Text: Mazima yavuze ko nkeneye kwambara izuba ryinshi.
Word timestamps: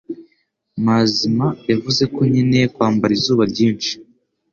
Mazima 0.85 1.47
yavuze 1.71 2.03
ko 2.13 2.19
nkeneye 2.29 2.65
kwambara 2.73 3.11
izuba 3.17 3.43
ryinshi. 3.51 3.91